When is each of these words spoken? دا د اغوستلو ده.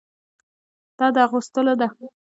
دا 0.97 1.07
د 1.15 1.17
اغوستلو 1.25 1.73
ده. 1.79 1.87